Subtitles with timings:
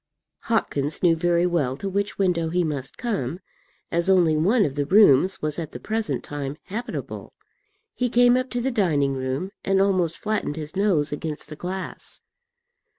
[0.45, 3.39] Hopkins knew very well to which window he must come,
[3.91, 7.33] as only one of the rooms was at the present time habitable.
[7.93, 12.19] He came up to the dining room, and almost flattened his nose against the glass.